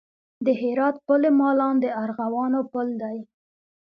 [0.45, 3.17] د هرات پل مالان د ارغوانو پل دی